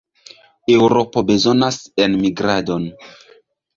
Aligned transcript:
Eŭropo 0.75 1.23
bezonas 1.29 1.79
enmigradon. 2.07 2.93